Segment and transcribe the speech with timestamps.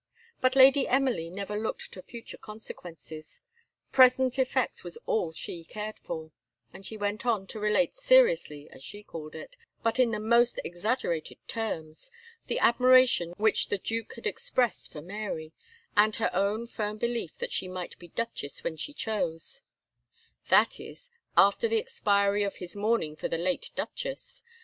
[0.41, 3.39] But Lady Emily never looked to future consequences
[3.91, 6.31] present effect was all she cared for;
[6.73, 10.59] and she went on to relate seriously, as she called it, but in the most
[10.65, 12.09] exaggerated terms,
[12.47, 15.53] the admiration which the Duke had expressed for Mary,
[15.95, 19.61] and her own firm belief that she might be Duchess when she chose;
[20.49, 24.41] "that is, after the expiry of his mourning for the late Duchess.